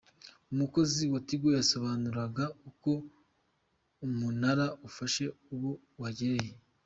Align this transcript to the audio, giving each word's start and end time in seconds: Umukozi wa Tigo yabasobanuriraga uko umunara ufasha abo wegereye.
Umukozi 0.53 1.03
wa 1.13 1.19
Tigo 1.27 1.47
yabasobanuriraga 1.51 2.45
uko 2.69 2.91
umunara 4.05 4.65
ufasha 4.87 5.23
abo 5.53 5.71
wegereye. 5.99 6.53